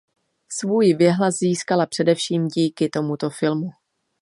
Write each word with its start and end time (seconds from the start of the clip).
Svůj 0.49 0.93
věhlas 0.93 1.35
získala 1.35 1.85
především 1.85 2.47
díky 2.47 2.89
tomuto 2.89 3.29
filmu. 3.29 3.69